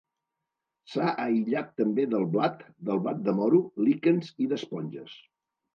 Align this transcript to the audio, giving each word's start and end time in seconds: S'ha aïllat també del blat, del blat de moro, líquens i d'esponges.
S'ha 0.93 1.11
aïllat 1.25 1.69
també 1.81 2.07
del 2.15 2.27
blat, 2.37 2.67
del 2.89 3.05
blat 3.05 3.23
de 3.29 3.39
moro, 3.43 3.65
líquens 3.91 4.37
i 4.47 4.53
d'esponges. 4.55 5.21